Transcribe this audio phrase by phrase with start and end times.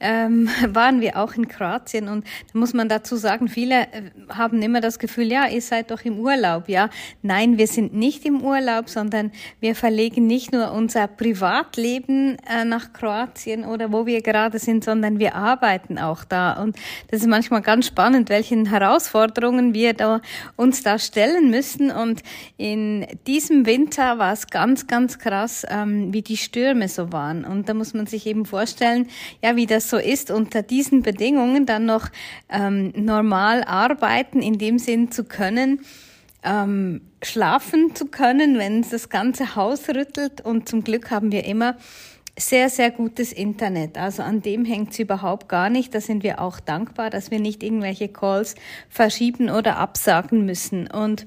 [0.00, 4.62] ähm, waren wir auch in Kroatien und da muss man dazu sagen, viele äh, haben
[4.62, 6.90] immer das Gefühl, ja, ihr seid doch im Urlaub, ja.
[7.22, 12.92] Nein, wir sind nicht im Urlaub, sondern wir verlegen nicht nur unser Privatleben äh, nach
[12.92, 16.62] Kroatien oder wo wir gerade sind, sondern wir arbeiten auch da.
[16.62, 16.76] Und
[17.10, 20.20] das ist manchmal ganz spannend, welchen Herausforderungen wir da
[20.56, 21.90] uns da stellen müssen.
[21.90, 22.22] Und
[22.56, 27.44] in diesem Winter war es ganz, ganz krass, ähm, wie die Stürme so waren.
[27.44, 29.08] Und da muss man sich eben vorstellen,
[29.42, 32.08] ja, wie das so ist, unter diesen Bedingungen dann noch
[32.48, 35.80] ähm, normal arbeiten, in dem Sinn zu können,
[36.42, 40.40] ähm, schlafen zu können, wenn es das ganze Haus rüttelt.
[40.40, 41.76] Und zum Glück haben wir immer
[42.38, 43.96] sehr, sehr gutes Internet.
[43.96, 45.94] Also an dem hängt es überhaupt gar nicht.
[45.94, 48.56] Da sind wir auch dankbar, dass wir nicht irgendwelche Calls
[48.88, 50.88] verschieben oder absagen müssen.
[50.88, 51.26] Und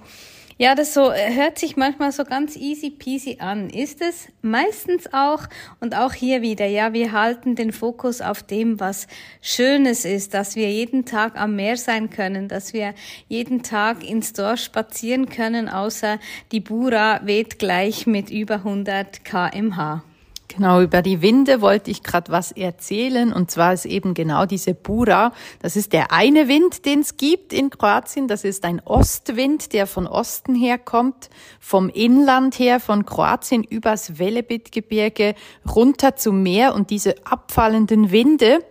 [0.58, 3.70] ja, das so äh, hört sich manchmal so ganz easy peasy an.
[3.70, 5.44] Ist es meistens auch
[5.80, 6.66] und auch hier wieder.
[6.66, 9.08] Ja, wir halten den Fokus auf dem, was
[9.42, 12.96] Schönes ist, dass wir jeden Tag am Meer sein können, dass wir
[13.28, 16.20] jeden Tag ins Dorf spazieren können, außer
[16.52, 20.04] die Bura weht gleich mit über 100 kmh.
[20.50, 23.34] Genau, über die Winde wollte ich gerade was erzählen.
[23.34, 25.34] Und zwar ist eben genau diese Bura.
[25.62, 28.28] Das ist der eine Wind, den es gibt in Kroatien.
[28.28, 35.36] Das ist ein Ostwind, der von Osten herkommt, vom Inland her, von Kroatien übers Velebitgebirge
[35.70, 36.74] runter zum Meer.
[36.74, 38.64] Und diese abfallenden Winde,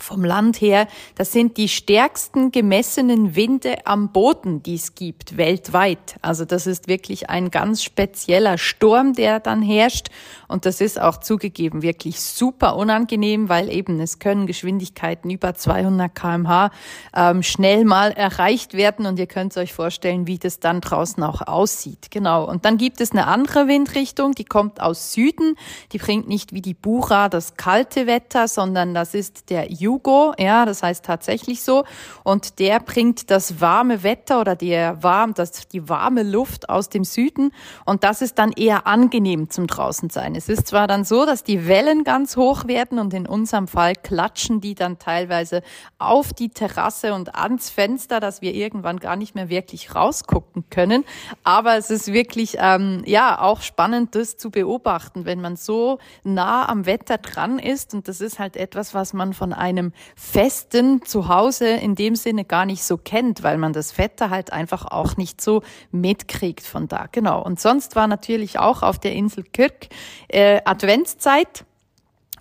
[0.00, 6.16] vom Land her, das sind die stärksten gemessenen Winde am Boden, die es gibt, weltweit.
[6.22, 10.08] Also das ist wirklich ein ganz spezieller Sturm, der dann herrscht.
[10.48, 16.14] Und das ist auch zugegeben wirklich super unangenehm, weil eben es können Geschwindigkeiten über 200
[16.14, 16.70] kmh
[17.14, 19.06] ähm, schnell mal erreicht werden.
[19.06, 22.10] Und ihr könnt euch vorstellen, wie das dann draußen auch aussieht.
[22.10, 22.48] Genau.
[22.48, 25.56] Und dann gibt es eine andere Windrichtung, die kommt aus Süden.
[25.92, 30.66] Die bringt nicht wie die Bura das kalte Wetter, sondern das ist der Jugo, ja,
[30.66, 31.84] das heißt tatsächlich so.
[32.24, 37.04] Und der bringt das warme Wetter oder der warm, das, die warme Luft aus dem
[37.04, 37.52] Süden.
[37.84, 40.34] Und das ist dann eher angenehm zum draußen sein.
[40.34, 43.92] Es ist zwar dann so, dass die Wellen ganz hoch werden und in unserem Fall
[43.94, 45.62] klatschen die dann teilweise
[45.98, 51.04] auf die Terrasse und ans Fenster, dass wir irgendwann gar nicht mehr wirklich rausgucken können.
[51.44, 56.68] Aber es ist wirklich, ähm, ja, auch spannend, das zu beobachten, wenn man so nah
[56.68, 57.94] am Wetter dran ist.
[57.94, 62.44] Und das ist halt etwas, was man von einem einem festen Zuhause in dem Sinne
[62.44, 66.88] gar nicht so kennt, weil man das Wetter halt einfach auch nicht so mitkriegt von
[66.88, 67.06] da.
[67.12, 67.42] Genau.
[67.42, 69.88] Und sonst war natürlich auch auf der Insel Kirk
[70.28, 71.64] äh, Adventszeit.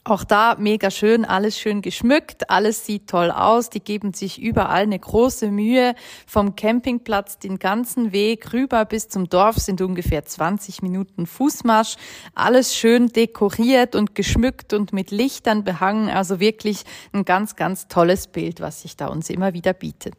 [0.08, 3.72] Auch da mega schön, alles schön geschmückt, alles sieht toll aus.
[3.72, 5.96] Die geben sich überall eine große Mühe.
[6.28, 11.96] Vom Campingplatz den ganzen Weg rüber bis zum Dorf sind ungefähr 20 Minuten Fußmarsch.
[12.36, 16.12] Alles schön dekoriert und geschmückt und mit Lichtern behangen.
[16.12, 20.14] Also wirklich ein ganz, ganz tolles Bild, was sich da uns immer wieder bietet.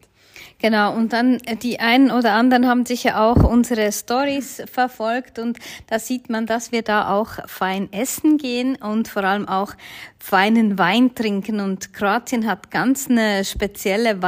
[0.59, 5.59] Genau, und dann äh, die einen oder anderen haben sicher auch unsere Stories verfolgt und
[5.87, 9.75] da sieht man, dass wir da auch fein essen gehen und vor allem auch
[10.19, 11.61] feinen Wein trinken.
[11.61, 14.23] Und Kroatien hat ganz eine spezielle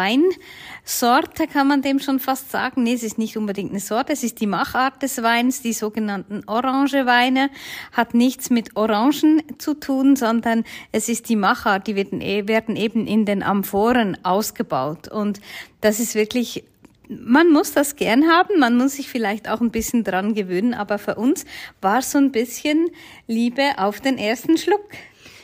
[0.88, 2.82] Weinsorte, kann man dem schon fast sagen.
[2.82, 6.42] Nee, es ist nicht unbedingt eine Sorte, es ist die Machart des Weins, die sogenannten
[6.46, 7.50] Orangeweine.
[7.92, 13.06] Hat nichts mit Orangen zu tun, sondern es ist die Machart, die werden, werden eben
[13.06, 15.08] in den Amphoren ausgebaut.
[15.08, 15.40] Und
[15.82, 16.64] das ist wirklich
[17.10, 20.98] man muss das gern haben, man muss sich vielleicht auch ein bisschen dran gewöhnen, aber
[20.98, 21.46] für uns
[21.80, 22.90] war so ein bisschen
[23.26, 24.90] Liebe auf den ersten Schluck.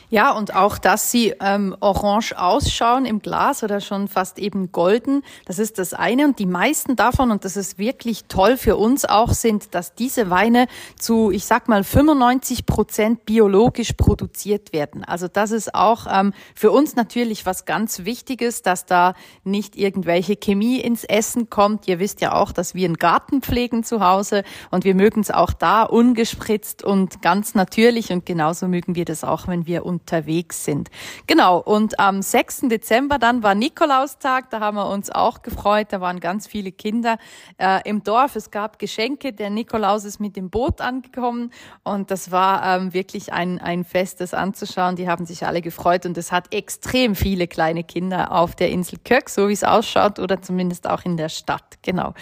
[0.09, 5.23] Ja, und auch, dass sie ähm, orange ausschauen im Glas oder schon fast eben golden,
[5.45, 6.25] das ist das eine.
[6.25, 10.29] Und die meisten davon, und das ist wirklich toll für uns auch, sind, dass diese
[10.29, 10.67] Weine
[10.99, 15.03] zu, ich sag mal, 95 Prozent biologisch produziert werden.
[15.03, 20.35] Also das ist auch ähm, für uns natürlich was ganz Wichtiges, dass da nicht irgendwelche
[20.35, 21.87] Chemie ins Essen kommt.
[21.87, 25.31] Ihr wisst ja auch, dass wir einen Garten pflegen zu Hause und wir mögen es
[25.31, 30.63] auch da ungespritzt und ganz natürlich und genauso mögen wir das auch, wenn wir unterwegs
[30.65, 30.91] sind.
[31.25, 32.69] Genau, und am 6.
[32.69, 37.17] Dezember dann war Nikolaustag, da haben wir uns auch gefreut, da waren ganz viele Kinder
[37.57, 41.51] äh, im Dorf, es gab Geschenke, der Nikolaus ist mit dem Boot angekommen
[41.83, 46.05] und das war ähm, wirklich ein, ein Fest, das anzuschauen, die haben sich alle gefreut
[46.05, 50.19] und es hat extrem viele kleine Kinder auf der Insel Kirk, so wie es ausschaut
[50.19, 52.13] oder zumindest auch in der Stadt, genau.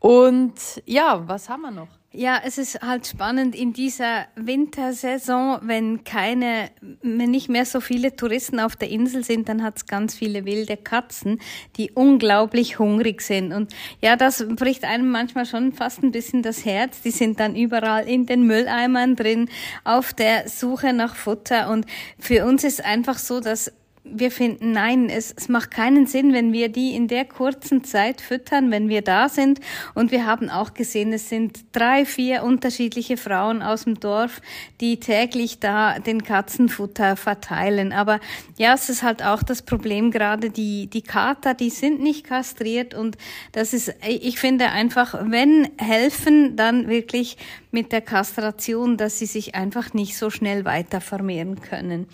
[0.00, 1.97] Und ja, was haben wir noch?
[2.10, 6.70] Ja, es ist halt spannend in dieser Wintersaison, wenn keine,
[7.02, 10.46] wenn nicht mehr so viele Touristen auf der Insel sind, dann hat es ganz viele
[10.46, 11.38] wilde Katzen,
[11.76, 13.52] die unglaublich hungrig sind.
[13.52, 17.02] Und ja, das bricht einem manchmal schon fast ein bisschen das Herz.
[17.02, 19.50] Die sind dann überall in den Mülleimern drin,
[19.84, 21.68] auf der Suche nach Futter.
[21.68, 21.84] Und
[22.18, 23.70] für uns ist einfach so, dass
[24.12, 28.20] wir finden, nein, es, es macht keinen Sinn, wenn wir die in der kurzen Zeit
[28.20, 29.60] füttern, wenn wir da sind.
[29.94, 34.40] Und wir haben auch gesehen, es sind drei, vier unterschiedliche Frauen aus dem Dorf,
[34.80, 37.92] die täglich da den Katzenfutter verteilen.
[37.92, 38.20] Aber
[38.56, 42.94] ja, es ist halt auch das Problem, gerade die, die Kater, die sind nicht kastriert.
[42.94, 43.16] Und
[43.52, 47.36] das ist, ich finde einfach, wenn helfen, dann wirklich
[47.70, 52.06] mit der Kastration, dass sie sich einfach nicht so schnell weiter vermehren können.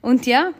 [0.00, 0.52] Und ja,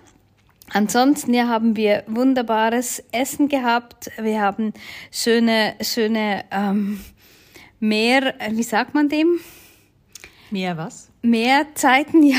[0.70, 4.10] Ansonsten ja, haben wir wunderbares Essen gehabt.
[4.20, 4.72] Wir haben
[5.10, 7.00] schöne, schöne ähm,
[7.78, 9.40] Meer, wie sagt man dem?
[10.50, 11.11] Mehr was?
[11.22, 12.36] Mehr Zeiten, ja.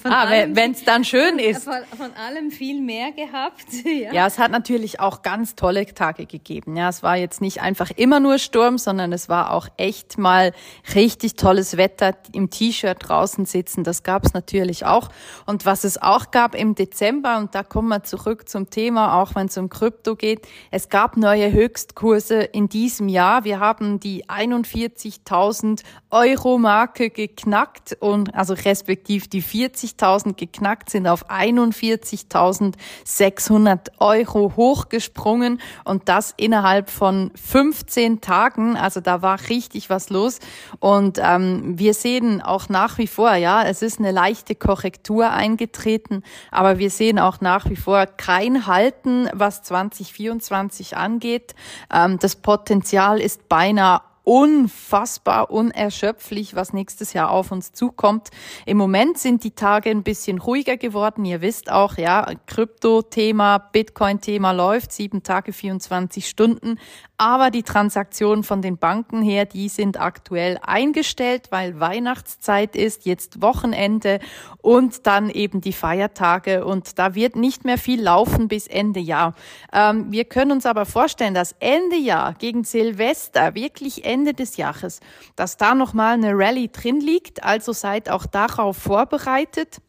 [0.00, 1.64] Von ah, wenn es dann schön ist.
[1.64, 3.66] Von, von, allem viel mehr gehabt.
[3.88, 4.12] Ja.
[4.12, 6.76] ja, es hat natürlich auch ganz tolle Tage gegeben.
[6.76, 10.52] Ja, es war jetzt nicht einfach immer nur Sturm, sondern es war auch echt mal
[10.94, 13.82] richtig tolles Wetter im T-Shirt draußen sitzen.
[13.82, 15.08] Das gab es natürlich auch.
[15.46, 19.34] Und was es auch gab im Dezember, und da kommen wir zurück zum Thema, auch
[19.34, 23.44] wenn es um Krypto geht, es gab neue Höchstkurse in diesem Jahr.
[23.44, 31.06] Wir haben die 41.000 Euro Marke geknackt und Millionen, also respektiv die 40.000 geknackt, sind
[31.06, 38.76] auf 41.600 Euro hochgesprungen und das innerhalb von 15 Tagen.
[38.76, 40.38] Also da war richtig was los
[40.80, 46.22] und ähm, wir sehen auch nach wie vor, ja, es ist eine leichte Korrektur eingetreten,
[46.50, 51.54] aber wir sehen auch nach wie vor kein Halten, was 2024 angeht.
[51.92, 58.28] Ähm, das Potenzial ist beinahe unfassbar unerschöpflich, was nächstes Jahr auf uns zukommt.
[58.66, 61.24] Im Moment sind die Tage ein bisschen ruhiger geworden.
[61.24, 66.78] Ihr wisst auch, ja, Krypto-Thema, Bitcoin-Thema läuft, sieben Tage, 24 Stunden.
[67.20, 73.42] Aber die Transaktionen von den Banken her, die sind aktuell eingestellt, weil Weihnachtszeit ist, jetzt
[73.42, 74.20] Wochenende
[74.62, 76.64] und dann eben die Feiertage.
[76.64, 79.34] Und da wird nicht mehr viel laufen bis Ende Jahr.
[79.72, 85.00] Ähm, wir können uns aber vorstellen, dass Ende Jahr gegen Silvester, wirklich Ende des Jahres,
[85.36, 87.42] dass da nochmal eine Rallye drin liegt.
[87.44, 89.80] Also seid auch darauf vorbereitet.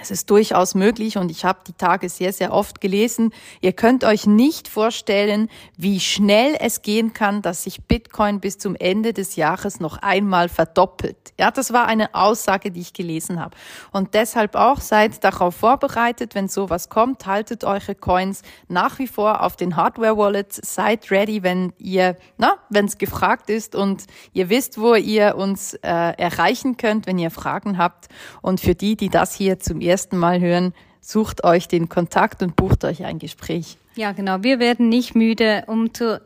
[0.00, 3.32] Es ist durchaus möglich und ich habe die Tage sehr, sehr oft gelesen.
[3.60, 8.76] Ihr könnt euch nicht vorstellen, wie schnell es gehen kann, dass sich Bitcoin bis zum
[8.76, 11.16] Ende des Jahres noch einmal verdoppelt.
[11.38, 13.56] Ja, das war eine Aussage, die ich gelesen habe.
[13.92, 19.42] Und deshalb auch seid darauf vorbereitet, wenn sowas kommt, haltet eure Coins nach wie vor
[19.42, 24.80] auf den Hardware-Wallets, seid ready, wenn ihr, na, wenn es gefragt ist und ihr wisst,
[24.80, 28.08] wo ihr uns äh, erreichen könnt, wenn ihr Fragen habt.
[28.42, 32.56] Und für die, die das hier zum ersten Mal hören, sucht euch den Kontakt und
[32.56, 33.76] bucht euch ein Gespräch.
[33.96, 34.42] Ja, genau.
[34.42, 36.20] Wir werden nicht müde, um zu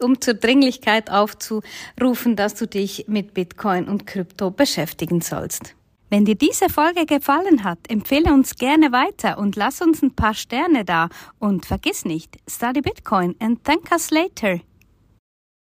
[0.00, 5.74] um zur Dringlichkeit aufzurufen, dass du dich mit Bitcoin und Krypto beschäftigen sollst.
[6.10, 10.34] Wenn dir diese Folge gefallen hat, empfehle uns gerne weiter und lass uns ein paar
[10.34, 11.08] Sterne da.
[11.38, 14.60] Und vergiss nicht, study Bitcoin and thank us later.